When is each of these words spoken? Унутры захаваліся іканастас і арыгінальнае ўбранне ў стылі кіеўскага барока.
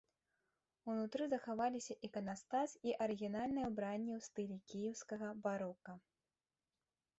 Унутры 0.93 1.23
захаваліся 1.33 1.97
іканастас 2.07 2.69
і 2.91 2.95
арыгінальнае 3.07 3.65
ўбранне 3.73 4.11
ў 4.17 4.27
стылі 4.31 4.57
кіеўскага 4.73 5.27
барока. 5.47 5.91